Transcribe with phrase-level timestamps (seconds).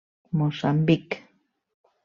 [0.37, 1.07] Moçambic.